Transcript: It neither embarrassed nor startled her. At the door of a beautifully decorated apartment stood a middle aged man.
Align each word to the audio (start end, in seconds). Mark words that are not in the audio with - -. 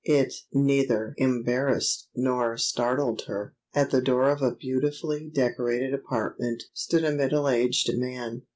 It 0.03 0.33
neither 0.51 1.13
embarrassed 1.17 2.07
nor 2.15 2.57
startled 2.57 3.21
her. 3.27 3.53
At 3.75 3.91
the 3.91 4.01
door 4.01 4.29
of 4.31 4.41
a 4.41 4.49
beautifully 4.55 5.29
decorated 5.29 5.93
apartment 5.93 6.63
stood 6.73 7.03
a 7.03 7.11
middle 7.11 7.47
aged 7.47 7.87
man. 7.99 8.41